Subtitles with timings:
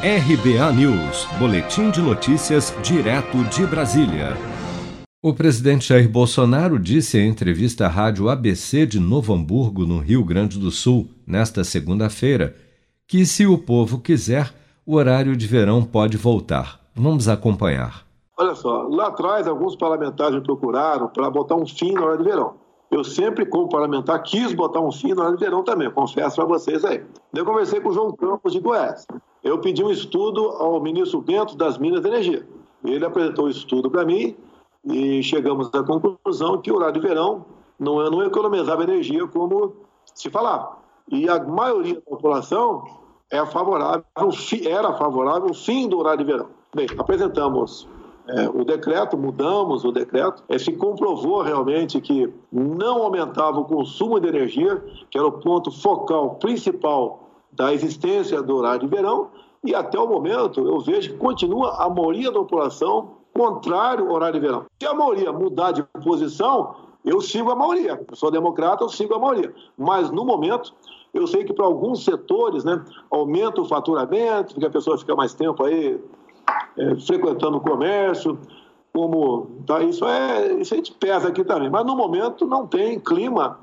[0.00, 4.28] RBA News, Boletim de Notícias, direto de Brasília.
[5.20, 10.24] O presidente Jair Bolsonaro disse em entrevista à rádio ABC de Novo Hamburgo, no Rio
[10.24, 12.54] Grande do Sul, nesta segunda-feira,
[13.08, 14.54] que se o povo quiser,
[14.86, 16.78] o horário de verão pode voltar.
[16.94, 18.06] Vamos acompanhar.
[18.38, 22.22] Olha só, lá atrás alguns parlamentares me procuraram para botar um fim na hora de
[22.22, 22.54] verão.
[22.88, 26.44] Eu sempre, como parlamentar, quis botar um fim na hora de verão também, confesso para
[26.44, 27.04] vocês aí.
[27.34, 29.04] Eu conversei com o João Campos de Goiás
[29.42, 32.46] eu pedi um estudo ao ministro Bento das Minas de Energia.
[32.84, 34.36] Ele apresentou o estudo para mim
[34.84, 37.44] e chegamos à conclusão que o horário de verão
[37.78, 39.74] não, é, não economizava energia como
[40.14, 40.76] se falava.
[41.10, 42.84] E a maioria da população
[43.30, 44.04] é favorável,
[44.66, 46.46] era favorável ao fim do horário de verão.
[46.74, 47.88] Bem, apresentamos
[48.28, 54.20] é, o decreto, mudamos o decreto, é, se comprovou realmente que não aumentava o consumo
[54.20, 54.76] de energia,
[55.10, 59.30] que era o ponto focal principal da existência do horário de verão
[59.64, 64.40] e até o momento eu vejo que continua a maioria da população contrário ao horário
[64.40, 64.66] de verão.
[64.80, 68.00] Se a maioria mudar de posição, eu sigo a maioria.
[68.08, 69.54] Eu sou democrata, eu sigo a maioria.
[69.76, 70.74] Mas no momento,
[71.14, 75.34] eu sei que para alguns setores, né, aumenta o faturamento, porque a pessoa fica mais
[75.34, 76.00] tempo aí
[76.76, 78.38] é, frequentando o comércio,
[78.92, 81.70] como tá, isso é isso a gente pesa aqui também.
[81.70, 83.58] Mas no momento não tem clima,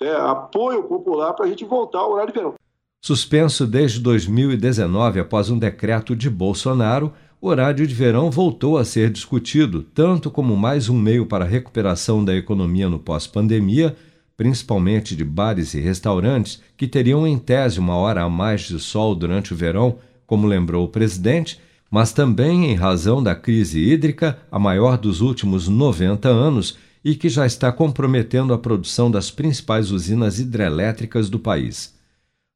[0.00, 2.54] é, apoio popular para a gente voltar ao horário de verão.
[3.00, 9.10] Suspenso desde 2019 após um decreto de Bolsonaro, o horário de verão voltou a ser
[9.10, 13.96] discutido, tanto como mais um meio para a recuperação da economia no pós-pandemia,
[14.36, 19.14] principalmente de bares e restaurantes, que teriam em tese uma hora a mais de sol
[19.14, 24.58] durante o verão, como lembrou o presidente, mas também em razão da crise hídrica, a
[24.58, 30.40] maior dos últimos 90 anos, e que já está comprometendo a produção das principais usinas
[30.40, 31.97] hidrelétricas do país.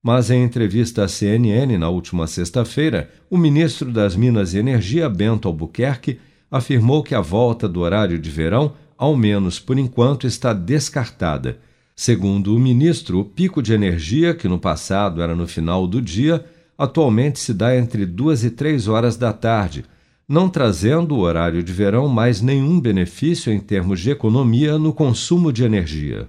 [0.02, 5.46] Mas em entrevista à CNN na última sexta-feira, o ministro das Minas e Energia, Bento
[5.46, 6.18] Albuquerque,
[6.50, 11.60] afirmou que a volta do horário de verão, ao menos por enquanto, está descartada.
[11.94, 16.44] Segundo o ministro, o pico de energia, que no passado era no final do dia,
[16.76, 19.84] atualmente se dá entre duas e três horas da tarde,
[20.28, 25.52] não trazendo o horário de verão mais nenhum benefício em termos de economia no consumo
[25.52, 26.28] de energia.